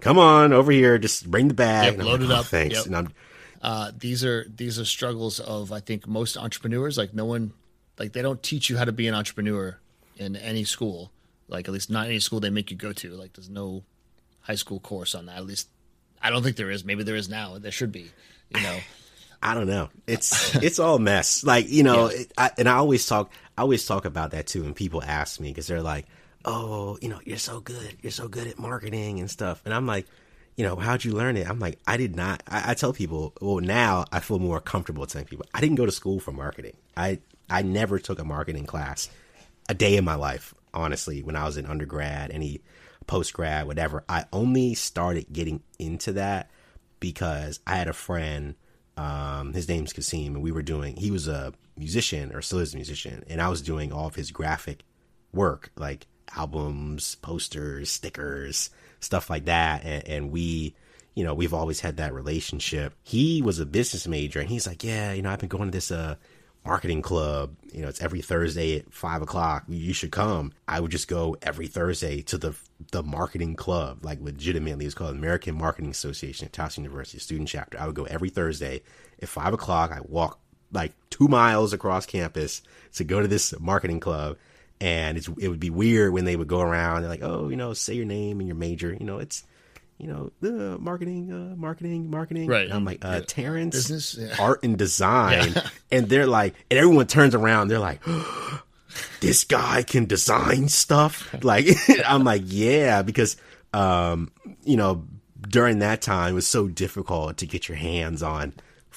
[0.00, 1.96] come on over here, just bring the bag.
[1.96, 2.46] Yep, load like, it oh, up.
[2.46, 2.76] Thanks.
[2.76, 2.86] Yep.
[2.86, 3.14] And I'm,
[3.62, 6.98] uh, these are these are struggles of I think most entrepreneurs.
[6.98, 7.52] Like no one,
[7.98, 9.78] like they don't teach you how to be an entrepreneur
[10.16, 11.12] in any school.
[11.48, 13.10] Like at least not any school they make you go to.
[13.10, 13.84] Like there's no
[14.40, 15.36] high school course on that.
[15.36, 15.68] At least
[16.20, 16.84] I don't think there is.
[16.84, 17.56] Maybe there is now.
[17.58, 18.10] There should be.
[18.50, 18.78] You know.
[19.44, 19.90] I don't know.
[20.06, 21.44] It's it's all mess.
[21.44, 22.20] Like you know, yeah.
[22.20, 23.32] it, I, and I always talk.
[23.56, 24.64] I always talk about that too.
[24.64, 26.06] And people ask me because they're like,
[26.44, 27.96] "Oh, you know, you're so good.
[28.02, 30.06] You're so good at marketing and stuff." And I'm like,
[30.56, 31.48] you know, how'd you learn it?
[31.48, 32.42] I'm like, I did not.
[32.46, 35.86] I, I, tell people, well, now I feel more comfortable telling people, I didn't go
[35.86, 36.76] to school for marketing.
[36.96, 39.08] I I never took a marketing class
[39.68, 40.54] a day in my life.
[40.74, 42.60] Honestly, when I was in undergrad, any
[43.06, 46.50] post grad, whatever, I only started getting into that
[47.00, 48.54] because I had a friend.
[48.96, 50.96] Um, his name's Kasim, and we were doing.
[50.96, 54.14] He was a musician, or still is a musician, and I was doing all of
[54.14, 54.84] his graphic
[55.32, 58.70] work, like albums, posters, stickers
[59.02, 59.84] stuff like that.
[59.84, 60.74] And, and we,
[61.14, 62.94] you know, we've always had that relationship.
[63.02, 65.70] He was a business major and he's like, yeah, you know, I've been going to
[65.70, 66.16] this, uh,
[66.64, 67.56] marketing club.
[67.72, 69.64] You know, it's every Thursday at five o'clock.
[69.68, 70.52] You should come.
[70.68, 72.54] I would just go every Thursday to the
[72.90, 77.78] the marketing club, like legitimately, it's called American Marketing Association at Towson University student chapter.
[77.80, 78.82] I would go every Thursday
[79.20, 79.92] at five o'clock.
[79.92, 80.38] I walk
[80.72, 82.62] like two miles across campus
[82.94, 84.36] to go to this marketing club
[84.82, 87.02] and it would be weird when they would go around.
[87.02, 88.92] They're like, oh, you know, say your name and your major.
[88.92, 89.44] You know, it's
[89.96, 92.48] you know, uh, marketing, uh, marketing, marketing.
[92.48, 92.64] Right.
[92.64, 93.20] And I'm like, uh, yeah.
[93.24, 94.34] Terrance, business, yeah.
[94.40, 95.52] art and design.
[95.52, 95.68] Yeah.
[95.92, 97.68] and they're like, and everyone turns around.
[97.68, 98.62] They're like, oh,
[99.20, 101.32] this guy can design stuff.
[101.44, 101.68] Like,
[102.04, 103.36] I'm like, yeah, because,
[103.72, 104.32] um,
[104.64, 105.04] you know,
[105.40, 108.52] during that time it was so difficult to get your hands on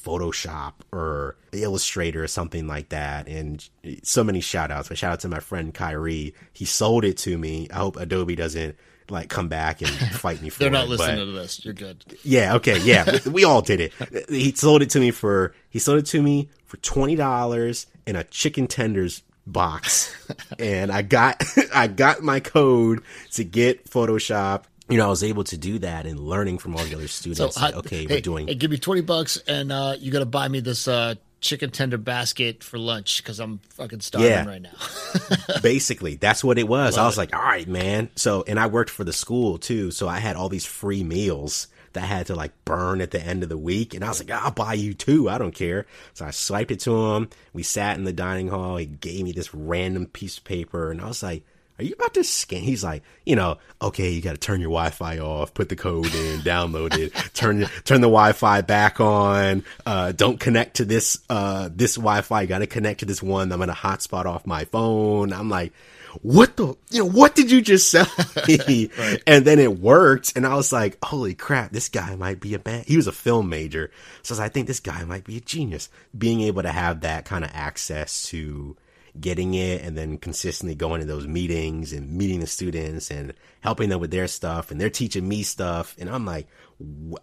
[0.05, 3.27] Photoshop or Illustrator or something like that.
[3.27, 3.67] And
[4.03, 4.87] so many shout outs.
[4.89, 6.35] But shout out to my friend Kyrie.
[6.53, 7.67] He sold it to me.
[7.73, 8.77] I hope Adobe doesn't
[9.09, 11.65] like come back and fight me for it They're not it, listening but- to this.
[11.65, 12.03] You're good.
[12.23, 13.17] yeah, okay, yeah.
[13.31, 13.93] we all did it.
[14.29, 18.15] He sold it to me for he sold it to me for twenty dollars in
[18.15, 20.13] a chicken tenders box.
[20.59, 23.01] and I got I got my code
[23.33, 24.63] to get Photoshop.
[24.89, 27.31] You know, I was able to do that and learning from all the other So
[27.31, 27.59] students.
[27.59, 30.19] like, uh, okay, hey, we're doing Hey, give me twenty bucks, and uh, you got
[30.19, 34.45] to buy me this uh, chicken tender basket for lunch because I'm fucking starving Yeah.
[34.45, 34.73] right now.
[35.63, 36.97] basically that's what it was.
[36.97, 38.09] I Love was like, all right, man.
[38.15, 41.67] So, and I worked for the school too, so I had all these free meals
[41.93, 44.19] that I had to like burn at the end of the week, and I was
[44.23, 45.29] like, I'll buy you two.
[45.29, 45.85] I don't care.
[46.13, 47.29] So I swiped it to him.
[47.53, 48.77] We sat in the dining hall.
[48.77, 51.43] He gave me this random piece of paper, and I was like.
[51.77, 52.61] Are you about to scan?
[52.61, 56.05] He's like, you know, okay, you got to turn your Wi-Fi off, put the code
[56.05, 59.63] in, download it, turn turn the Wi-Fi back on.
[59.85, 62.41] Uh, don't connect to this uh this Wi-Fi.
[62.41, 63.51] You got to connect to this one.
[63.51, 65.33] I'm gonna hotspot off my phone.
[65.33, 65.73] I'm like,
[66.21, 68.07] what the, you know, what did you just sell
[68.47, 68.89] me?
[69.27, 72.61] And then it worked, and I was like, holy crap, this guy might be a
[72.63, 72.85] man.
[72.87, 73.91] He was a film major,
[74.23, 75.89] so I, was like, I think this guy might be a genius.
[76.17, 78.77] Being able to have that kind of access to
[79.19, 83.89] getting it and then consistently going to those meetings and meeting the students and helping
[83.89, 85.95] them with their stuff and they're teaching me stuff.
[85.97, 86.47] And i'm like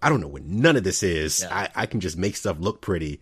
[0.00, 1.42] i don't know what none of this is.
[1.42, 1.54] Yeah.
[1.54, 3.20] I, I can just make stuff look pretty.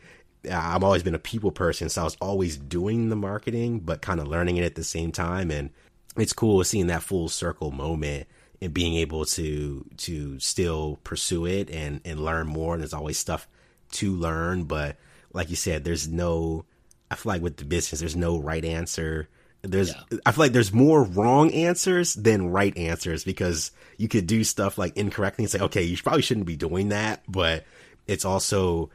[0.48, 4.00] Uh, i've always been a people person so i was always doing the marketing but
[4.00, 5.50] kind of learning it at the same time.
[5.50, 5.70] And
[6.16, 8.26] it's cool seeing that full circle moment
[8.62, 12.74] and being able to to still pursue it and and learn more.
[12.74, 13.48] And there's always stuff
[13.92, 14.96] to learn but
[15.33, 16.64] like you said there's no
[17.11, 19.29] i feel like with the business there's no right answer
[19.62, 19.92] there's
[20.25, 24.79] i feel like there's more wrong answers than right answers because you could do stuff
[24.79, 27.64] like incorrectly and say okay you probably shouldn't be doing that but
[28.07, 28.90] it's also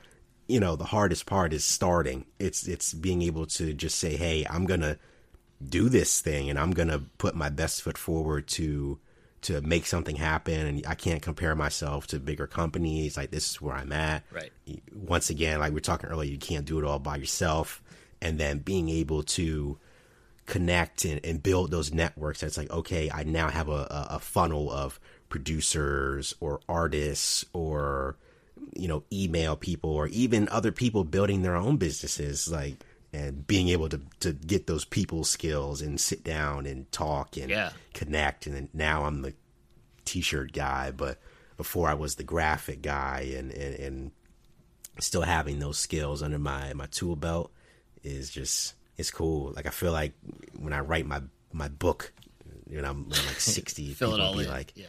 [0.47, 4.45] you know the hardest part is starting it's it's being able to just say hey
[4.49, 4.97] i'm gonna
[5.63, 8.99] do this thing and I'm going to put my best foot forward to
[9.41, 13.61] to make something happen and I can't compare myself to bigger companies like this is
[13.61, 14.23] where I'm at.
[14.31, 14.51] Right.
[14.91, 17.83] Once again, like we are talking earlier, you can't do it all by yourself
[18.21, 19.77] and then being able to
[20.45, 24.71] connect and, and build those networks that's like okay i now have a, a, funnel
[24.71, 28.15] of producers or artists or
[28.75, 32.75] you know email people or even other people building their own businesses like
[33.11, 37.49] and being able to to get those people skills and sit down and talk and
[37.49, 37.71] Yeah.
[37.95, 39.33] connect and then now i'm the
[40.05, 41.17] t-shirt guy but
[41.57, 44.11] before i was the graphic guy and and, and
[44.99, 47.51] still having those skills under my my tool belt
[48.05, 50.13] is just it's cool like i feel like
[50.59, 52.13] when i write my my book
[52.69, 54.49] you know i'm, when I'm like 60 Fill it people all be in.
[54.49, 54.85] like yeah.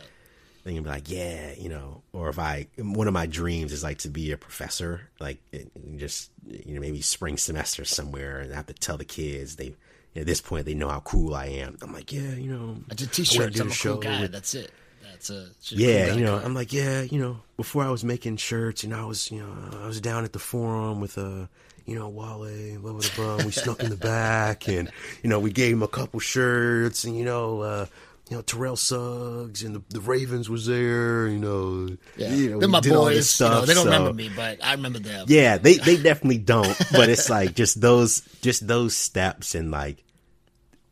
[0.64, 3.84] they're gonna be like, yeah, you know, or if I, one of my dreams is
[3.84, 8.52] like to be a professor, like it, just, you know, maybe spring semester somewhere and
[8.52, 9.76] I have to tell the kids they,
[10.16, 11.76] at this point, they know how cool I am.
[11.82, 13.38] I'm like, yeah, you know, I did I t-shirts.
[13.38, 14.22] went to I'm a the cool show guy.
[14.22, 14.72] with- That's it.
[15.16, 16.36] That's a it's yeah, cool you know.
[16.36, 19.80] I'm like, yeah, you know, before I was making shirts, and I was, you know,
[19.82, 21.48] I was down at the forum with a,
[21.86, 23.36] you know, Wale, blah blah blah.
[23.44, 24.90] We snuck in the back, and
[25.22, 27.86] you know, we gave him a couple shirts, and you know, uh,
[28.28, 32.34] you know, Terrell Suggs and the, the Ravens was there, you know, yeah.
[32.34, 33.48] you know, They're my did all this boys.
[33.48, 35.24] you know, they don't so- remember me, but I remember them.
[35.28, 36.76] yeah, they they definitely don't.
[36.92, 40.04] But it's like just those just those steps and like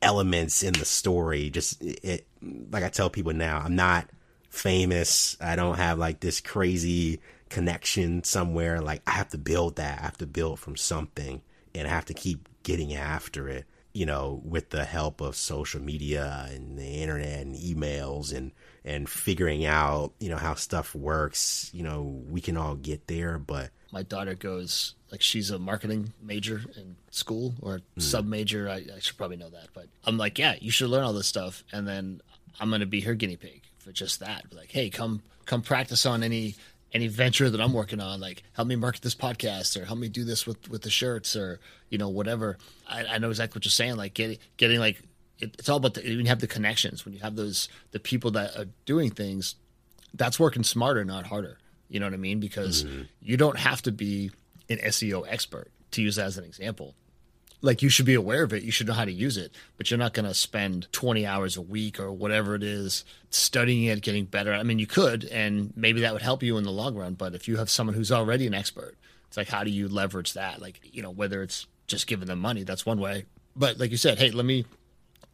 [0.00, 1.50] elements in the story.
[1.50, 2.26] Just it,
[2.70, 4.08] like I tell people now, I'm not
[4.50, 5.36] famous.
[5.40, 8.80] I don't have like this crazy connection somewhere.
[8.80, 9.98] Like I have to build that.
[10.00, 11.42] I have to build from something,
[11.74, 13.66] and I have to keep getting after it.
[13.92, 18.50] You know, with the help of social media and the internet and emails and
[18.84, 21.70] and figuring out you know how stuff works.
[21.72, 26.12] You know, we can all get there, but my daughter goes like she's a marketing
[26.20, 28.00] major in school or Hmm.
[28.00, 28.68] sub major.
[28.68, 31.28] I, I should probably know that, but I'm like, yeah, you should learn all this
[31.28, 32.20] stuff, and then
[32.60, 34.44] I'm gonna be her guinea pig for just that.
[34.52, 36.54] Like, hey, come come practice on any
[36.92, 38.20] any venture that I'm working on.
[38.20, 41.36] Like, help me market this podcast, or help me do this with with the shirts,
[41.36, 42.58] or you know whatever.
[42.88, 43.96] I, I know exactly what you're saying.
[43.96, 45.02] Like getting getting like
[45.38, 48.00] it, it's all about the, when you have the connections when you have those the
[48.00, 49.56] people that are doing things
[50.14, 51.58] that's working smarter, not harder.
[51.88, 52.40] You know what I mean?
[52.40, 53.02] Because mm-hmm.
[53.20, 54.30] you don't have to be
[54.70, 56.94] an SEO expert to use that as an example.
[57.64, 59.90] Like you should be aware of it, you should know how to use it, but
[59.90, 64.02] you're not going to spend 20 hours a week or whatever it is studying it,
[64.02, 64.52] getting better.
[64.52, 67.14] I mean, you could, and maybe that would help you in the long run.
[67.14, 68.96] But if you have someone who's already an expert,
[69.28, 70.60] it's like, how do you leverage that?
[70.60, 73.24] Like, you know, whether it's just giving them money, that's one way.
[73.56, 74.66] But like you said, hey, let me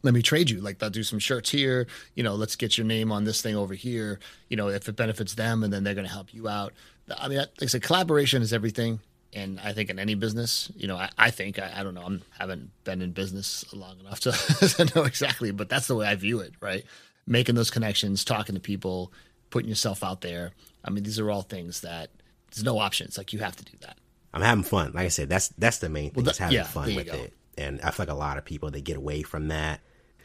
[0.03, 0.61] let me trade you.
[0.61, 1.87] Like they'll do some shirts here.
[2.15, 4.19] You know, let's get your name on this thing over here.
[4.49, 6.73] You know, if it benefits them, and then they're going to help you out.
[7.17, 8.99] I mean, like I said, collaboration is everything.
[9.33, 12.05] And I think in any business, you know, I, I think I, I don't know,
[12.05, 14.31] I haven't been in business long enough to,
[14.85, 16.83] to know exactly, but that's the way I view it, right?
[17.25, 19.13] Making those connections, talking to people,
[19.49, 20.51] putting yourself out there.
[20.83, 22.09] I mean, these are all things that
[22.51, 23.17] there's no options.
[23.17, 23.97] Like you have to do that.
[24.33, 24.91] I'm having fun.
[24.93, 26.23] Like I said, that's that's the main thing.
[26.23, 27.13] Well, is having yeah, fun with go.
[27.13, 27.33] it.
[27.57, 29.81] And I feel like a lot of people they get away from that.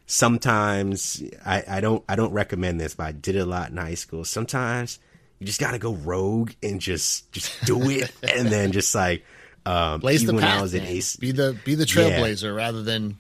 [0.07, 3.77] Sometimes I, I don't I don't recommend this, but I did it a lot in
[3.77, 4.25] high school.
[4.25, 4.99] Sometimes
[5.39, 9.25] you just gotta go rogue and just just do it, and then just like
[9.65, 10.59] um, Blaze even the when path.
[10.59, 10.93] I was at man.
[10.93, 12.19] Ace, Be the be the Yeah.
[12.19, 13.19] trailblazer rather than,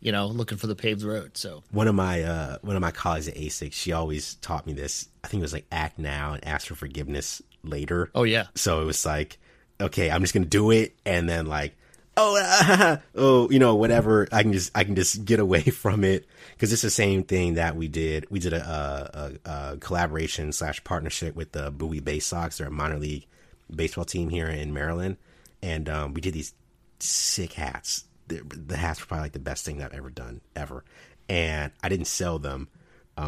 [0.00, 1.36] you know, looking for the paved road.
[1.36, 4.72] So one of my uh one of my colleagues at ASIC, she always taught me
[4.74, 5.08] this.
[5.24, 8.10] I think it was like act now and ask for forgiveness later.
[8.14, 8.46] Oh yeah.
[8.54, 9.38] So it was like,
[9.80, 11.76] okay, I'm just gonna do it, and then like,
[12.18, 14.28] oh, oh, you know, whatever.
[14.32, 17.54] I can just I can just get away from it because it's the same thing
[17.54, 18.26] that we did.
[18.30, 22.58] We did a, a, a collaboration slash partnership with the Bowie Baysox.
[22.58, 23.26] They're a minor league
[23.74, 25.16] baseball team here in Maryland,
[25.62, 26.54] and um, we did these
[26.98, 28.04] sick hats.
[28.26, 30.84] The, the hats were probably like the best thing I've ever done ever,
[31.28, 32.68] and I didn't sell them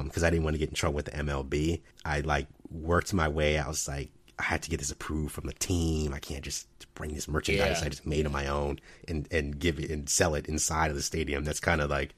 [0.04, 1.80] because I didn't want to get in trouble with the MLB.
[2.04, 3.58] I like worked my way.
[3.58, 6.14] I was like, I had to get this approved from the team.
[6.14, 7.86] I can't just bring this merchandise Yeah.
[7.86, 10.96] I just made on my own and and give it and sell it inside of
[10.96, 11.44] the stadium.
[11.44, 12.14] That's kind of like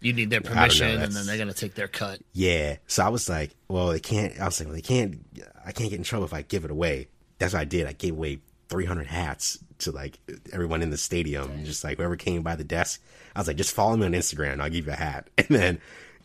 [0.00, 2.20] You need their know, permission, and then they're gonna take their cut.
[2.32, 2.76] yeah.
[2.86, 4.40] So I was like, well, they can't.
[4.40, 5.24] I was like, well, they can't.
[5.66, 7.08] I can't get in trouble if I give it away.
[7.38, 7.86] That's what I did.
[7.86, 10.18] I gave away 300 hats to like
[10.52, 11.64] everyone in the stadium.
[11.64, 13.02] Just like whoever came by the desk,
[13.34, 14.52] I was like, just follow me on Instagram.
[14.54, 15.28] and I'll give you a hat.
[15.38, 15.80] And then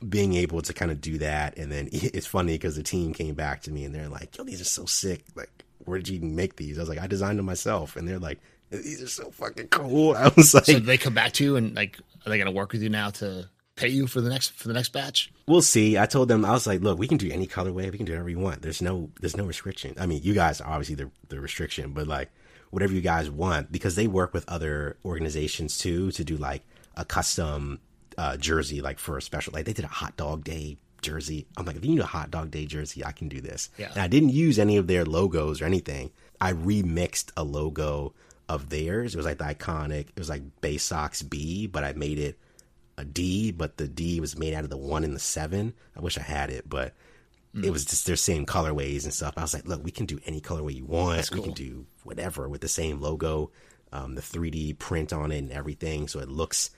[0.07, 3.35] being able to kind of do that, and then it's funny because the team came
[3.35, 5.25] back to me and they're like, yo, these are so sick.
[5.35, 6.77] Like, where did you make these?
[6.77, 8.39] I was like, I designed them myself, and they're like.
[8.71, 10.13] These are so fucking cool.
[10.15, 12.71] I was like, So they come back to you and like, are they gonna work
[12.71, 15.31] with you now to pay you for the next for the next batch?
[15.47, 15.97] We'll see.
[15.97, 17.91] I told them I was like, look, we can do any colorway.
[17.91, 18.61] We can do whatever you want.
[18.61, 19.95] There's no there's no restriction.
[19.99, 22.29] I mean, you guys are obviously the the restriction, but like
[22.69, 26.61] whatever you guys want because they work with other organizations too to do like
[26.95, 27.79] a custom
[28.19, 31.47] uh, jersey like for a special like they did a hot dog day jersey.
[31.55, 33.69] I'm like, if you need a hot dog day jersey, I can do this.
[33.77, 33.91] Yeah.
[33.91, 36.11] And I didn't use any of their logos or anything.
[36.41, 38.13] I remixed a logo
[38.49, 39.13] of theirs.
[39.13, 40.09] It was like the iconic.
[40.09, 42.37] It was like Baysox B, but I made it
[42.97, 45.73] a D, but the D was made out of the one and the seven.
[45.95, 46.93] I wish I had it, but
[47.63, 49.35] it was just their same colorways and stuff.
[49.37, 51.31] I was like, look, we can do any colorway you want.
[51.31, 53.51] We can do whatever with the same logo,
[53.93, 56.09] um, the 3D print on it and everything.
[56.09, 56.71] So it looks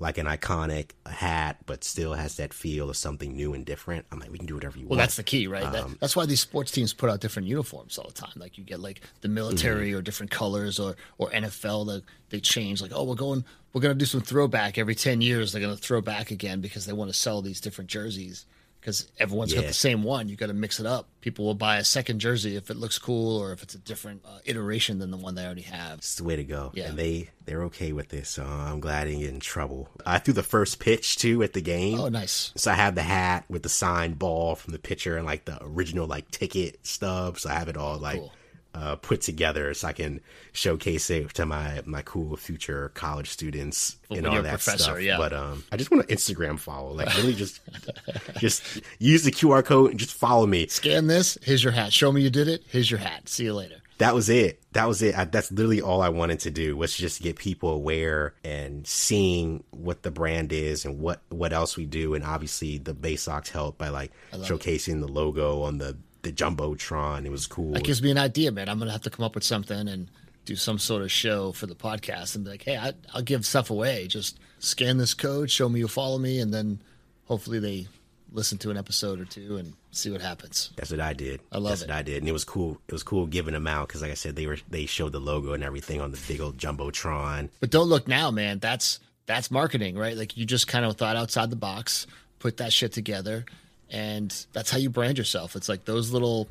[0.00, 4.04] like an iconic hat, but still has that feel of something new and different.
[4.10, 4.98] I'm like, we can do whatever you Well, want.
[4.98, 5.70] Well, that's the key, right?
[5.72, 8.32] that, Um, that's why these sports teams put out different uniforms all the time.
[8.36, 9.98] Like you get like the military Mm-hmm.
[9.98, 12.82] or different colors, or or NFL that they change.
[12.82, 15.52] Like, oh, we're going, we're gonna do some throwback every ten years.
[15.52, 18.46] They're gonna throw back again because they want to sell these different jerseys.
[18.84, 21.08] Because everyone's got the same one, you got to mix it up.
[21.22, 24.20] People will buy a second jersey if it looks cool or if it's a different
[24.26, 26.00] uh, iteration than the one they already have.
[26.00, 26.70] It's the way to go.
[26.74, 26.88] Yeah.
[26.88, 28.28] And they they're okay with this.
[28.28, 29.88] So I'm glad I didn't get in trouble.
[30.04, 31.98] I threw the first pitch too at the game.
[31.98, 32.52] Oh, nice.
[32.56, 35.56] So I have the hat with the signed ball from the pitcher and like the
[35.62, 37.38] original like ticket stub.
[37.38, 38.32] So I have it all like Cool.
[38.74, 40.20] Uh, put together so I can
[40.52, 45.00] showcase it to my my cool future college students Well, and all that stuff.
[45.00, 45.16] yeah.
[45.16, 46.92] But um, I just want to Instagram follow.
[46.92, 47.60] Like really just
[48.38, 50.66] just use the QR code and just follow me.
[50.66, 51.38] Scan this.
[51.42, 51.92] Here's your hat.
[51.92, 52.64] Show me you did it.
[52.68, 53.28] Here's your hat.
[53.28, 53.76] See you later.
[53.98, 54.60] that was it.
[54.72, 55.16] That was it.
[55.16, 59.62] I, that's literally all I wanted to do was just get people aware and seeing
[59.70, 62.14] what the brand is and what what else we do.
[62.14, 67.24] And obviously, the Baysox helped by like showcasing the logo on the the jumbotron.
[67.24, 67.72] It was cool.
[67.72, 68.68] That gives me an idea, man.
[68.68, 70.08] I'm gonna have to come up with something and
[70.44, 73.46] do some sort of show for the podcast and be like, hey, I, I'll give
[73.46, 74.06] stuff away.
[74.08, 76.80] Just scan this code, show me you follow me, and then
[77.26, 77.86] hopefully they
[78.32, 80.70] listen to an episode or two and see what happens.
[80.76, 81.40] That's what I did.
[81.52, 81.88] I love That's it.
[81.88, 82.80] what I did, and it was cool.
[82.88, 85.20] It was cool giving them out because, like I said, they were they showed the
[85.20, 87.48] logo and everything on the big old jumbotron.
[87.60, 88.58] But don't look now, man.
[88.58, 90.16] That's that's marketing, right?
[90.16, 92.06] Like you just kind of thought outside the box,
[92.38, 93.46] put that shit together,
[93.90, 95.56] and that's how you brand yourself.
[95.56, 96.48] It's like those little.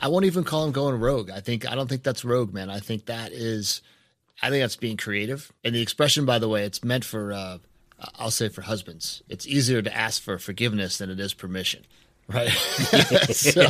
[0.00, 1.30] I won't even call them going rogue.
[1.30, 2.70] I think I don't think that's rogue, man.
[2.70, 3.82] I think that is.
[4.42, 5.52] I think that's being creative.
[5.64, 7.32] And the expression, by the way, it's meant for.
[7.32, 7.58] Uh,
[8.18, 9.22] I'll say for husbands.
[9.28, 11.86] It's easier to ask for forgiveness than it is permission,
[12.28, 12.48] right?
[12.50, 13.62] so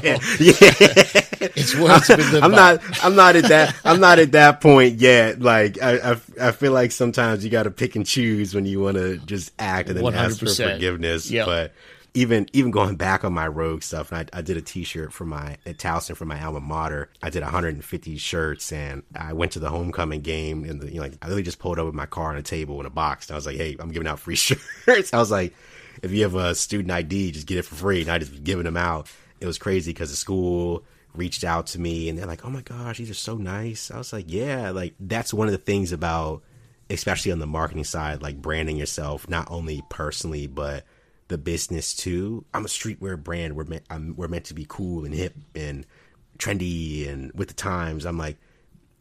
[1.55, 2.81] it's the I'm not.
[3.05, 3.77] I'm not at that.
[3.85, 5.41] I'm not at that point yet.
[5.41, 8.81] Like I, I, I feel like sometimes you got to pick and choose when you
[8.81, 11.31] want to just act and then ask for forgiveness.
[11.31, 11.47] Yep.
[11.47, 11.73] But
[12.17, 15.27] even even going back on my rogue stuff, and I, I did a T-shirt for
[15.27, 17.11] my at Towson for my alma mater.
[17.23, 21.03] I did 150 shirts, and I went to the homecoming game, and the, you know,
[21.03, 23.29] like I literally just pulled up with my car on a table in a box.
[23.29, 25.55] And I was like, "Hey, I'm giving out free shirts." I was like,
[26.03, 28.65] "If you have a student ID, just get it for free." And I just giving
[28.65, 29.11] them out.
[29.41, 32.63] It was crazy because the school reached out to me and they're like, "Oh my
[32.63, 35.93] gosh, these are so nice." I was like, "Yeah, like that's one of the things
[35.93, 36.43] about
[36.89, 40.87] especially on the marketing side, like branding yourself not only personally but
[41.29, 42.45] the business too.
[42.55, 43.57] I'm a streetwear brand.
[43.57, 45.87] We're meant I'm, we're meant to be cool and hip and
[46.39, 48.05] trendy and with the times.
[48.07, 48.37] I'm like,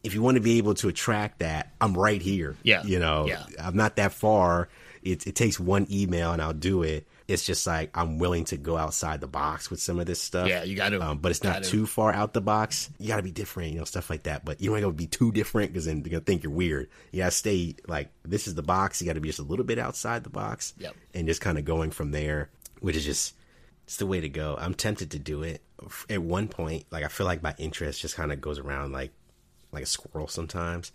[0.02, 2.56] if you want to be able to attract that, I'm right here.
[2.62, 2.82] Yeah.
[2.84, 3.44] you know, Yeah.
[3.58, 4.68] I'm not that far.
[5.02, 7.06] It, it takes one email and I'll do it.
[7.28, 10.48] It's just like I'm willing to go outside the box with some of this stuff.
[10.48, 11.02] Yeah, you gotta.
[11.02, 11.68] Um, but it's not Gotta.
[11.68, 12.88] too far out the box.
[12.98, 14.44] You got to be different, you know, stuff like that.
[14.44, 16.88] But you don't want to be too different because then they're gonna think you're weird.
[17.10, 19.00] You got to stay like this is the box.
[19.00, 20.74] You got to be just a little bit outside the box.
[20.78, 20.94] Yep.
[21.14, 22.50] And just kind of going from there,
[22.80, 23.34] which is just
[23.84, 24.56] it's the way to go.
[24.58, 25.62] I'm tempted to do it.
[26.08, 29.12] At one point, like I feel like my interest just kind of goes around like
[29.72, 30.92] like a squirrel sometimes.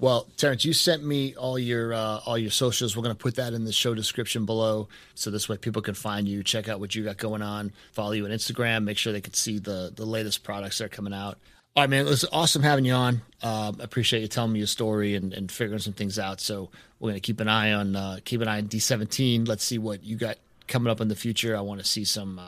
[0.00, 2.96] Well, Terrance, you sent me all your uh, all your socials.
[2.96, 5.92] We're going to put that in the show description below, so this way people can
[5.92, 9.12] find you, check out what you got going on, follow you on Instagram, make sure
[9.12, 11.36] they can see the the latest products that are coming out.
[11.76, 13.20] All right, man, it was awesome having you on.
[13.42, 16.40] I appreciate you telling me your story and, and figuring some things out.
[16.40, 19.46] So we're going to keep an eye on uh, keep an eye on D17.
[19.46, 21.54] Let's see what you got coming up in the future.
[21.54, 22.38] I want to see some.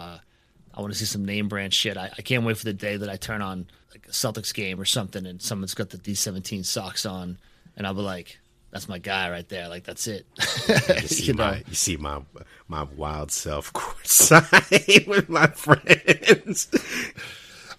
[0.74, 1.96] I want to see some name brand shit.
[1.96, 4.80] I, I can't wait for the day that I turn on like a Celtics game
[4.80, 7.38] or something and someone's got the D17 socks on,
[7.76, 8.38] and I'll be like,
[8.70, 9.68] "That's my guy right there.
[9.68, 10.26] Like that's it."
[10.68, 11.44] You see You know?
[11.44, 12.20] my you see my
[12.68, 16.68] my wild self courtside with my friends.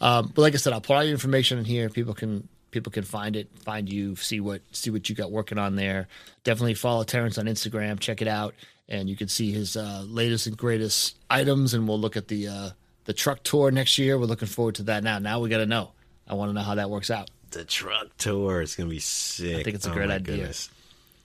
[0.01, 1.89] Um, but like I said, I'll put all your information in here.
[1.89, 5.57] People can people can find it, find you, see what see what you got working
[5.57, 6.07] on there.
[6.43, 7.99] Definitely follow Terrance on Instagram.
[7.99, 8.53] Check it out,
[8.89, 11.73] and you can see his uh, latest and greatest items.
[11.73, 12.69] And we'll look at the uh,
[13.06, 14.18] the truck tour next year.
[14.18, 15.04] We're looking forward to that.
[15.04, 15.91] Now, now we got to know.
[16.28, 17.30] I want to know how that works out.
[17.51, 19.58] The truck tour is gonna be sick.
[19.60, 20.38] I think it's a Oh great idea.
[20.38, 20.70] goodness.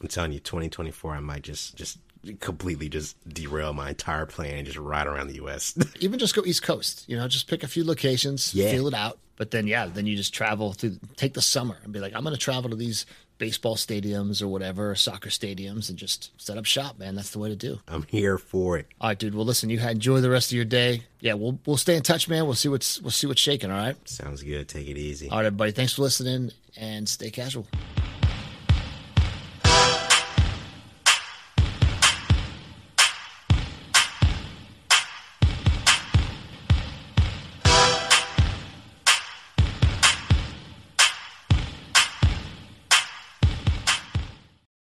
[0.01, 1.99] I'm telling you, 2024, I might just just
[2.41, 5.79] completely just derail my entire plan and just ride around the U.S.
[6.01, 7.05] Even just go East Coast.
[7.09, 8.71] You know, just pick a few locations, Yeah.
[8.73, 9.19] feel it out.
[9.37, 10.99] But then, yeah, then you just travel through.
[11.17, 13.07] Take the summer and be like, I'm going to travel to these
[13.39, 16.99] baseball stadiums or whatever, soccer stadiums, and just set up shop.
[16.99, 17.81] Man, that's the way to do.
[17.89, 18.87] I'm here for it.
[19.01, 19.35] All right, dude.
[19.35, 21.03] Well, listen, you enjoy the rest of your day.
[21.21, 22.45] Yeah, we'll we'll stay in touch, man.
[22.45, 23.71] We'll see what's we'll see what's shaking.
[23.71, 23.97] All right.
[24.09, 24.69] Sounds good.
[24.69, 25.29] Take it easy.
[25.31, 25.73] All right, everybody.
[25.73, 27.67] Thanks for listening and stay casual.